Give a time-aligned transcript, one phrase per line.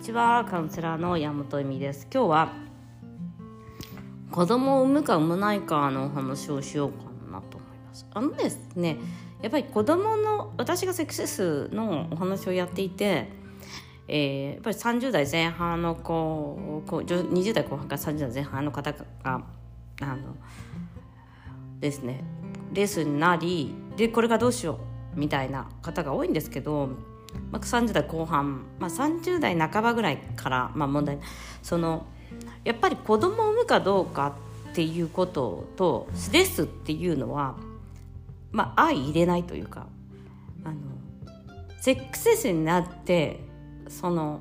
[0.00, 2.08] ちはカウンセラーの山本恵美です。
[2.12, 2.52] 今日は
[4.30, 8.06] 子供を産むか産まないかのお話をしようかなと思います。
[8.14, 8.96] あのですね
[9.42, 13.28] やっぱり子供の私がセクセスのお話をやっていて
[14.08, 19.38] えー、やっぱり30代前半の子20代後半から30代前半の方があ
[20.16, 20.34] の
[21.78, 22.24] ですね
[22.72, 24.80] レースになりでこれがどうしよ
[25.14, 26.88] うみたいな方が多いんですけど
[27.50, 31.18] まあ、30代後半、まあ、30代半ばぐらいから、まあ、問題。
[31.62, 32.06] その
[32.64, 34.34] やっぱり子供を産むかどうか
[34.70, 37.56] っていうこととスレスっていうのは、
[38.52, 39.86] まあ、相入れないというか
[40.64, 40.76] あの
[41.80, 43.40] セックスレスになって
[43.88, 44.40] その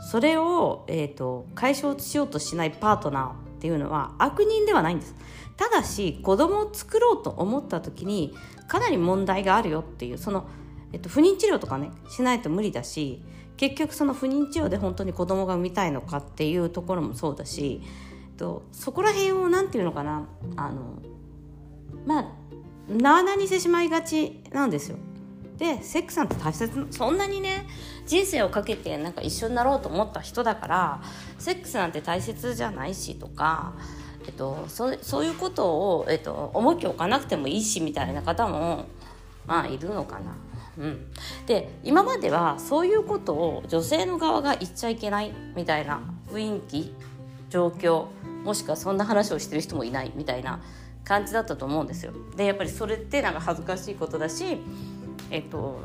[0.00, 5.14] それを、えーと、解消しようとしないパートナーっていうのは悪人ではないんです。
[5.56, 8.34] ただし子供を作ろうと思った時に
[8.68, 10.46] かなり問題があるよっていうその
[10.92, 13.22] えっと、不妊治療とかねしないと無理だし
[13.56, 17.86] 結局その不妊治療で本当に子供が産みたいのかっていうところもそうだし、え
[18.34, 21.02] っと、そこら辺を何て言うのかなあの
[22.06, 22.26] まあ
[22.88, 24.96] なあなにしてしまいがちなんですよ。
[25.58, 27.66] でセックスなんて大切そんなにね
[28.06, 31.02] 人生をかけてなんか一緒になろうと思った人だから
[31.38, 33.72] セックスなんて大切じゃないしとか、
[34.26, 38.84] えっと、そそういうことを、えっと、重きを置かなくてもいいしみたいな方も
[39.46, 40.36] まあいるのかな。
[40.78, 41.06] うん、
[41.46, 46.94] で今まではそういうことを女性の側が言っちゃいけないみたいな雰囲気
[47.48, 48.06] 状況
[48.44, 50.60] もしくはそんな話をしてる人もいないみたいな
[51.04, 52.12] 感じだったと思うんですよ。
[52.36, 54.58] でやっぱりそれってなんか恥ずかしいことだし
[55.30, 55.80] えっと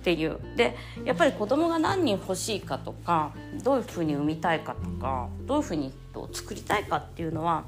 [0.00, 5.94] っていうでやっぱり子供が何人欲しいかとかどういうふうに産みたいかとかどういうふうに
[6.32, 7.64] 作りたいかっていうのは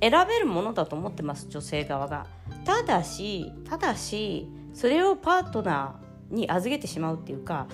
[0.00, 2.26] 選べるものだと思ってます女性側が。
[2.64, 4.46] ただしただし
[4.78, 7.66] それをパートナーに預けてしまうっていうか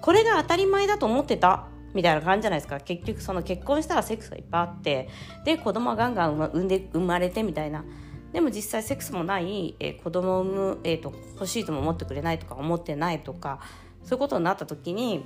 [0.00, 2.78] これが当たり前だと思ってたみたいな感じじゃないですか。
[2.78, 5.08] 結局その結婚したらセックスがいっぱいあって
[5.44, 7.84] で子供はガンガン産んで生まれてみたいな。
[8.32, 13.60] でも実際セックスもない、えー、子供を産む、えーと、欲しいとも思ってくれないとか思ってないとか
[14.02, 15.24] そういうことになった時に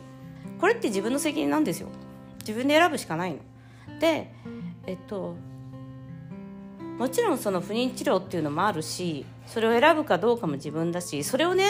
[0.60, 1.88] これって自分の責任なんですよ。
[2.40, 3.38] 自分で選ぶしかないの。
[3.98, 4.32] で
[4.86, 5.36] えっと
[6.98, 11.64] もちろんその不妊治療っていうのもあるしそれを選ぶかどうかも自分だしそれをね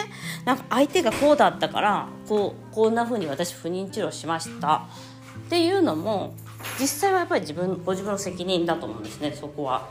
[0.44, 4.86] なんか相手がこうだったからこうこんな風に私不妊治療しました。
[5.46, 6.34] っていうのも
[6.80, 9.88] 実際はやっぱり自分ご自分の責任だと思うんですねそこは。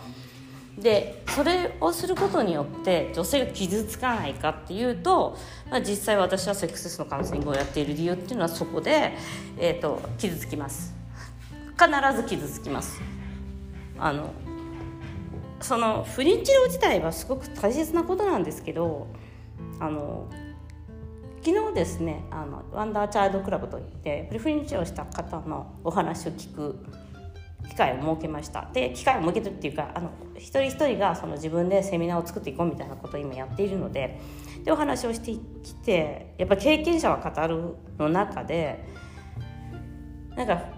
[0.77, 5.35] でそれをすることによって女性が傷つかないかっていうと、
[5.71, 9.13] まあ、実際私はセックスレスのカウンセリングをやっている理由っていうのはそこで、
[9.57, 10.93] えーと傷つきます。
[11.79, 13.01] 必ず傷つきます。
[13.97, 14.31] あの
[15.61, 19.07] その不妊治療自体はすごく大切なことなんですけど
[19.79, 20.27] あの
[21.43, 26.85] 昨日ですねあのワンダーチャイルドクラブといって不妊治療した方のお話を聞く
[27.69, 28.69] 機会を設けました。
[28.73, 34.19] で機会を設けるっていうかあの一人一人がその自分でセミナーを作っていこうみたいなことを今やっているので
[34.63, 35.31] でお話をして
[35.63, 38.83] きてやっぱ経験者は語るの中で
[40.35, 40.76] なんか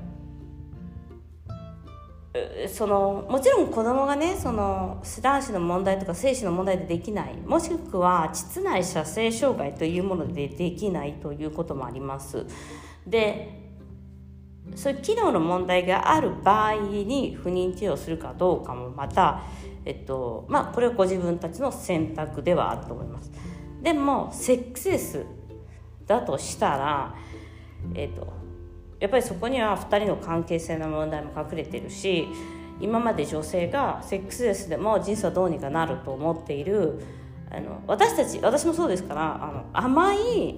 [2.67, 7.35] そのもちろん子供がねその男子の問題とか精子の問題でできない。
[7.37, 12.45] もしくは膣内射精障害というものでできないということもあります。
[13.07, 13.69] で
[14.75, 19.41] そういう機能の問題がある場合に不妊治療するかどうかもまた、
[19.85, 23.31] えっとまあ、これはご自分たちの選択ではあると思います。
[23.81, 25.25] でもセックスレス
[26.05, 27.15] だとしたら、
[27.95, 28.27] えっと、
[28.99, 32.27] やっぱりそこには2人の関係性の問題も隠れてるし
[32.81, 37.01] 今まで女性がセックスレスでも人生はどうにかなると思っている
[37.51, 40.55] あの私たち私もそうですからあの甘い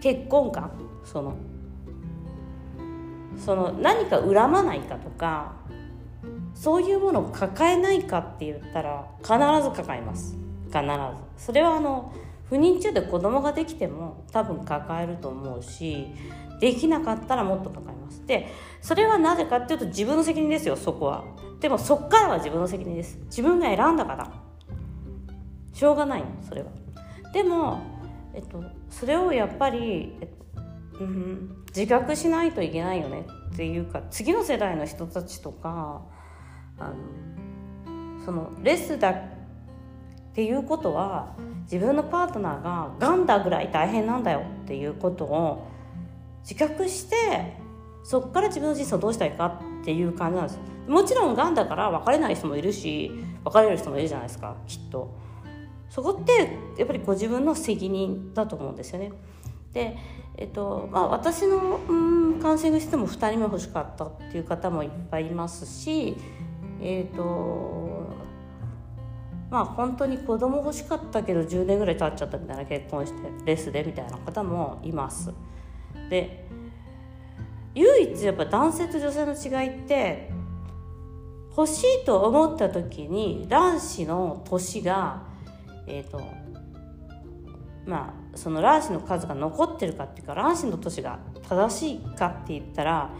[0.00, 0.72] 結婚観
[1.04, 1.36] その
[3.44, 5.52] その何か恨まないかとか
[6.54, 9.32] そういうものを抱えないかって言ったら必
[9.62, 10.36] ず抱えます。
[10.66, 10.86] 必ず。
[11.36, 12.12] それはあの
[12.48, 16.08] 不妊中で子供ができても多分抱えると思うし
[16.62, 18.24] できなかったらもっとかかります。
[18.24, 18.46] で
[18.80, 21.24] それはなぜかっていうと自分の責任ですよそこは。
[21.58, 23.18] でもそっからは自分の責任です。
[23.24, 24.32] 自分が選んだから。
[25.72, 26.68] しょうがないのそれは。
[27.32, 27.80] でも、
[28.32, 36.02] えっと、それをやっぱり、えっとうん、自覚しないといけないよねっていうか次の世代の人たちとか
[36.78, 39.14] あのそのレスだっ
[40.32, 45.71] ていうことは自分のパートナーががんだぐらい大変なんだよっていうことを
[46.42, 47.56] 自覚して
[48.04, 50.58] そこから自分の人生をどうしたいかっていう感じなんです。
[50.88, 53.12] もちろんがんだから別れない人もいるし
[53.44, 55.14] 別れる人もいるじゃないですかきっと。
[55.88, 59.12] そこってやっぱりご自分の責任だと思うんですよね。
[59.72, 59.96] で
[60.36, 61.94] えっとまあ、私の、う
[62.36, 66.16] ん、カウンセリングしても2人目欲しかったっていう方もいっぱいいますし
[66.80, 68.08] えっ、と
[69.50, 75.32] まあ本当に子供欲しかったけど10年ぐらい経っちゃったみたいな結婚してレスでみたいな方もいます。
[76.12, 76.44] で
[77.74, 80.30] 唯一やっぱ男性と女性の違いって
[81.56, 85.22] 欲しいと思った時に卵子の年が
[85.86, 86.22] えっ、ー、と
[87.86, 91.18] まあその卵子の数が残ってるかっていうか卵子の年が
[91.48, 93.10] 正しいかって言ったら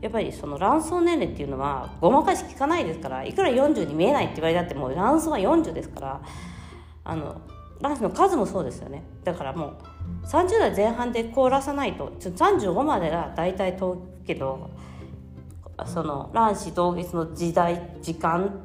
[0.00, 6.22] やっぱりその卵巣年齢っていうのはごまかし効かないですからいくら40に見えないって言われたってもう卵巣は40ですから
[7.04, 7.40] あの
[7.80, 9.04] 卵子の数もそうですよね。
[9.24, 9.91] だからもう
[10.24, 14.70] 30代前半で凍らさないと35までが大体通るけど
[15.86, 18.60] その卵子同月の時代時間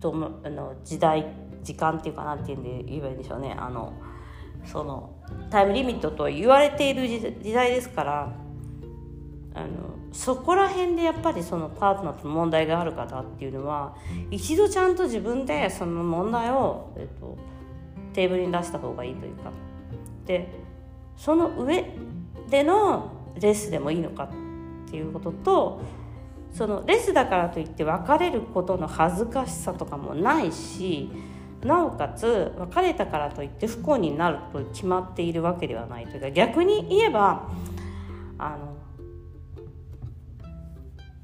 [0.00, 0.14] と
[0.44, 1.26] あの時代
[1.62, 3.54] 時間っていうかなっていうんで言えばいいんでしょうね。
[3.58, 3.92] あの
[4.64, 5.10] その
[5.50, 8.32] タイムリミットと言われている時代ですから
[9.54, 9.66] あの
[10.12, 13.96] そこら辺でやっぱりそのパートナーと問題がある方っていうのは
[14.30, 17.36] 一度ちゃんと自分でその問題を、えっと、
[18.12, 19.50] テーブルに出した方がいいというか。
[20.26, 20.48] で
[21.16, 21.94] その上
[22.50, 25.82] でのレスでもいいのかっていうことと
[26.52, 31.10] そのレスだからといって別れることの恥ずかしさとかもないし
[31.62, 37.48] なおかつ別れたからといって不幸になると決まっているわけではないというか逆に言えば
[38.38, 38.76] あの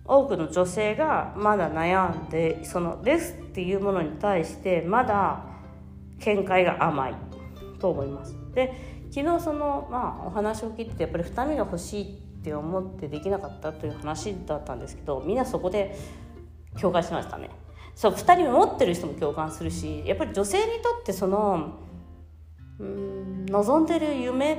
[0.04, 5.44] 多くの女性がまだ悩んでそのレスっていうものに対してまだ
[6.18, 7.14] 見解が甘い
[7.78, 8.41] と思います。
[8.54, 8.72] で
[9.10, 15.96] 昨日その、まあ、お話を聞いててやっぱり2人が欲しいって思ってできなかったという話だったんですけどみんなそこで
[16.80, 17.50] 共感しましたね。
[17.94, 21.78] そう2人持ってる人も共感するしやっぱり女性にとってその
[22.78, 24.56] うん望んでる夢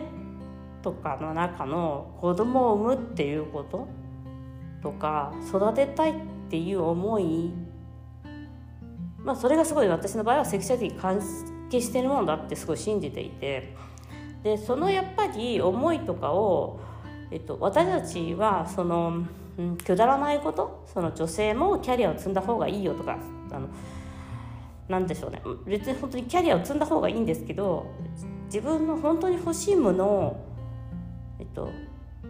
[0.84, 3.88] とかの中の子供を産むっていうこと
[4.84, 6.16] とか育てたいっ
[6.50, 7.52] ていう思い
[9.18, 11.00] まあそれがすごい私の場合はセクシャリティ
[11.74, 13.76] に関係してるものだってすごい信じていて
[14.44, 16.80] でそのやっぱり思いとかを、
[17.32, 19.26] えっと、私たちはその。
[19.58, 23.20] うん、くだらないことその女性もキャリアを積んだ方がいいよとか
[23.52, 23.68] あの
[24.90, 27.86] なんでしょうね別に本当にキャリアを積んだ方がいいんですけど
[28.46, 30.46] 自分の本当に欲しいものを、
[31.40, 31.70] えっと、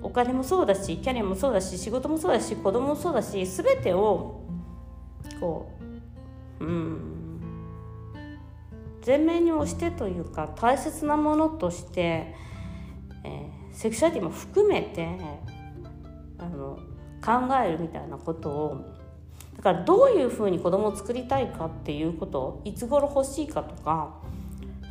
[0.01, 4.41] お金もそうだしキャリアもそうだし仕事もそうだし子供もそうだし全てを
[5.39, 5.71] こ
[6.59, 7.12] ううん
[9.05, 12.35] 前面に押してというか大切なものとして、
[13.23, 15.17] えー、セクシュアリティも含めて
[16.37, 16.79] あの
[17.23, 18.85] 考えるみたいなことを
[19.57, 24.15] だからどういうふうに子供を作りたいかっていうこといつ頃欲しいかとか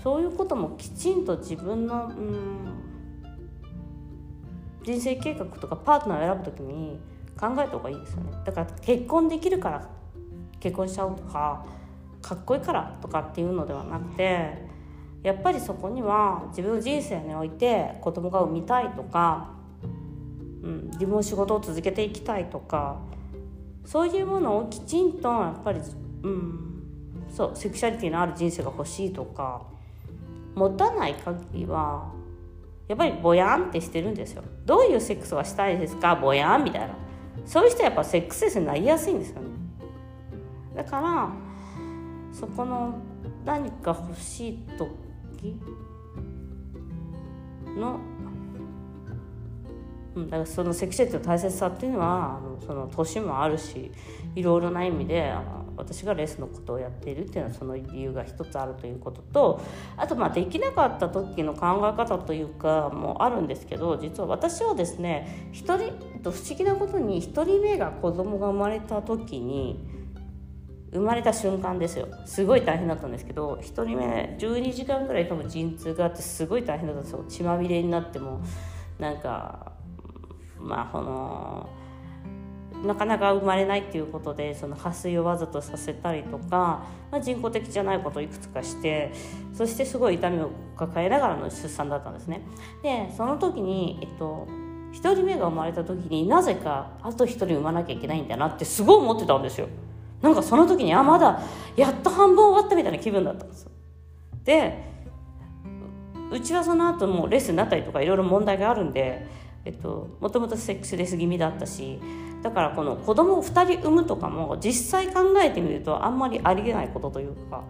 [0.02, 2.92] そういうこともきちんと自分のうん
[4.82, 6.98] 人生計画とかパートナーを選ぶ時に
[7.38, 8.32] 考えた方がいいですよね。
[8.44, 9.88] だから結婚できるから
[10.58, 11.64] 結婚しちゃうとか
[12.22, 14.66] かっこいいからとかっていうのではなくて
[15.22, 19.50] やっぱりそこには自分の人生において子供が産みたいとか
[20.62, 23.00] うん、自分の仕事を続けていきたいとか
[23.84, 25.80] そういうものをきちんとやっぱり、
[26.22, 26.84] うん、
[27.34, 29.62] そうセクシャリティのある人生が欲しいとか
[30.54, 32.12] 持たない限りは
[32.86, 34.44] やっぱりぼやんってしてるんですよ。
[34.64, 36.14] どういうセックスがしたいですか？
[36.14, 36.94] ぼやんみたいな。
[37.44, 39.48] そういう人はやっぱセックスレスになりやすいんですよね。
[40.76, 41.28] だから
[42.32, 42.94] そこの
[43.44, 45.56] 何か欲しい時
[47.76, 47.98] の
[50.14, 53.90] うん、だからそのセクシュアリティの大切さっていうのはあのその年もあるし
[54.34, 59.62] いろいろな意味であの私がレースのことをやっているっていうのはその理由が一つあるということと
[59.96, 70.01] あとまあできなかった時の考え方というかもあるんですけど実は私はですね一人不思議なことに1人目が子供が生まれた時に
[70.92, 78.40] 生まれた瞬間ですよすごい大変だったんですけど1人目12時間ぐらい多分陣痛があってすごい大変だったんですよ血まみれになっても
[78.98, 79.72] なんか
[80.58, 81.68] まあこの
[82.84, 89.12] なかなか生まれないっていうことでその破水をわざとさせたりとか、まあ、人工的じゃないことをいくつかして
[89.52, 92.42] そしてすごい痛みを抱えながらの出産だったんですね。
[92.82, 94.48] でその時に、えっと、
[94.92, 99.68] 1人目が生まれた時になぜかあと1人産まなきゃいけないんだなってすごい思ってたんですよ。
[100.22, 101.42] なんかその時にあまだ
[101.76, 103.70] やっと半分終わったみたいな気分だったんですよ。
[104.44, 104.90] で
[106.30, 109.26] うちはその後もレッスンになったりとかいろいろ問題があるんで
[109.64, 112.00] えっと、もともとセックスレス気味だったし
[112.42, 117.62] だからこの子供を2人産むとかも実際考えてみるとあんまりありえないことというか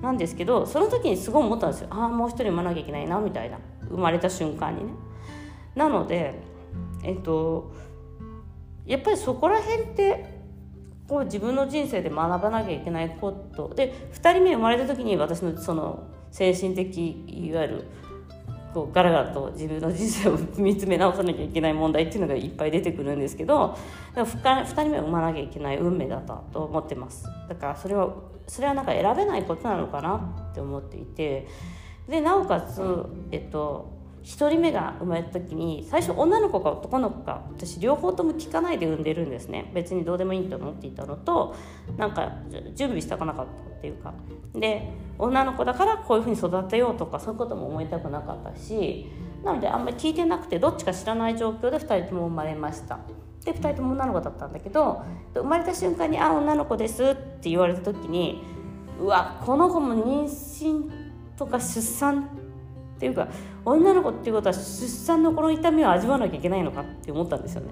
[0.00, 3.58] なんですけどその時にすごい思ったんですよああもう一人産まなきゃいけないなみたいな
[3.88, 4.92] 生まれた瞬間にね。
[5.74, 6.34] なので
[7.02, 7.72] えっと
[8.86, 10.37] やっぱりそこら辺って
[11.08, 13.72] こう自分の人生で学ばなきゃいけないこと。
[13.74, 17.84] で2人目生まれた時に私のその精神的いわゆる
[18.74, 23.76] こうガラガラと自分の人生を見つめ直さなきゃいけない問題っていうのがいっぱい出てくるんですけど
[24.14, 27.24] 2人目を産まなきゃいけない運命だったと思ってます。
[27.48, 28.14] だからそれは
[28.46, 30.16] それはなんか選べないことなのかな
[30.50, 31.48] って思っていて。
[32.08, 32.82] でなおかつ
[33.32, 39.70] えっと1人目が生まれた時に最初女の子か男の子か私両方とも聞かないで産んでるんですね。
[39.74, 41.54] 別にどうでもいいと思っていたのと
[41.96, 42.32] なんか
[42.74, 44.14] 準備したくなかったっていうか。
[44.54, 49.10] で女の子だからこういうふうに育てようとかそういうことも思いたくなかったし
[49.44, 52.98] なのであんまり聞いてなくてどっちか知らない状況で2人とも生まれました。
[53.44, 55.02] で2人とも女の子だったんだけど
[55.34, 58.42] 生まれた瞬間に「あ女の子です」って言われた時に
[59.00, 60.90] うわこの子も妊娠
[61.36, 62.28] とか出産
[62.98, 63.28] っていうか
[63.64, 67.70] 女の子っていうことは出産のこの痛みを味わわなきゃいけないのかって思ったんですよね。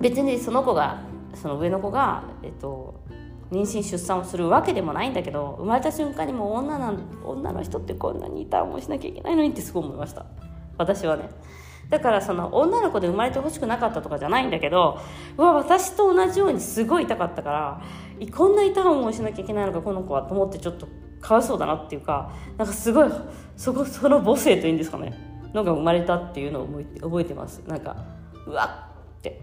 [0.00, 1.02] 別にその子が
[1.34, 3.00] その上の子が、えっと、
[3.52, 10.26] 妊娠出産をするわけでもないんだけど生まれた瞬間にも女なん女の人ってこんなに痛い思いしなきゃいけないのにってすごい思いました。
[10.76, 11.30] 私はね。
[11.88, 15.00] だからその女の子で生まれてほしくなかったとかじゃないんだけど
[15.36, 17.82] うわ私と同じようにすごい痛かったから
[18.34, 20.88] こんな痛い思いしなきゃいけないのかこの子はと思ってちょっと
[21.20, 23.10] かわいそうだなっていうかなんかすごい
[23.56, 25.12] そこその母性というんですかね。
[25.54, 26.68] のが生まれたっていうのを
[27.00, 27.62] 覚えてます。
[27.66, 27.96] なんか
[28.46, 29.40] うわっって。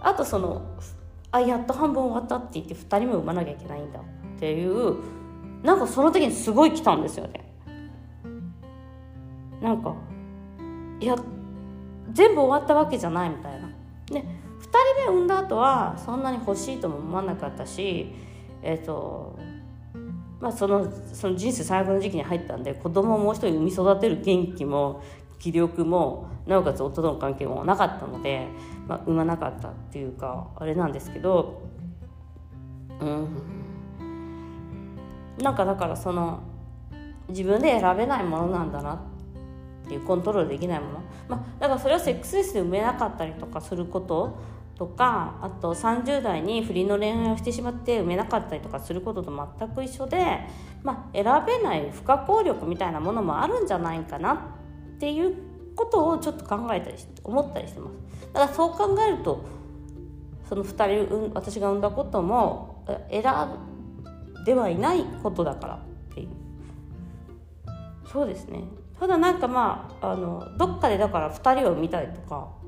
[0.00, 0.62] あとその
[1.30, 4.02] あやっと半分終わったって言って2人目産まなきゃいけないんだっ
[4.38, 4.96] ていう
[5.62, 7.48] なんかその時にすごい来たんですよね。
[9.60, 9.94] なんか
[11.00, 11.16] いや
[12.12, 13.68] 全部終わったわけじゃないみたいな。
[14.06, 14.22] で2
[15.04, 18.12] 人目産んだ後はそんなに欲しいとも思わなかったし
[18.62, 19.38] えっ、ー、と
[20.42, 25.02] まあそのその人生最後の時期に入ったんで子供をもう一人産み育てる元気も
[25.38, 28.48] 気力もなおかつ夫との関係もなかったので
[28.88, 31.62] まあ、産まなかったっていうかあれなんですけど
[33.00, 33.28] うん。
[35.38, 36.40] なんかだからその
[37.28, 38.98] 自分で選べないものなんだなっ
[39.88, 44.38] ていうコントロールできないもの、まあ、だからそれはセックスレスで産めなかったりとかすること
[44.82, 50.40] とかあと30代に不倫の恋愛をしてしまって産めなかったりとかすることと全く一緒で、
[50.82, 55.36] まあ、選べない不可抗力みたいなものもあるんじゃないかなっていう
[55.76, 58.26] ことをちょっと考えたりして思ったりしてます。
[58.32, 59.44] だからそう考えると
[60.48, 63.22] その2人私が産んだことも選
[64.44, 65.78] ではいないことだからっ
[66.12, 66.28] ていう
[68.12, 68.64] そうですね
[68.98, 72.61] ただなんかまああのどっかでだから2人を産みたいとか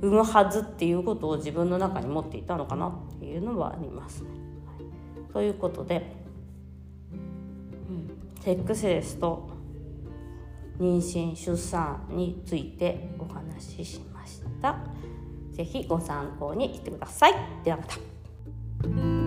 [0.00, 4.30] 産むはずっていうことを自分の中に持っていたのかなっていうのはありますね。
[4.30, 4.74] は
[5.28, 6.16] い、ということで、
[7.12, 7.16] う
[7.92, 9.50] ん、セックスレスと
[10.78, 14.78] 妊娠出産についてお話ししました。
[15.52, 17.34] ぜひご参考にしてください。
[17.62, 19.19] ではまた。